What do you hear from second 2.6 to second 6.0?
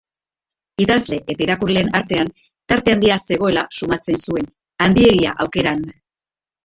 tarte handia zegoela sumatzen zuen, handiegia aukeran.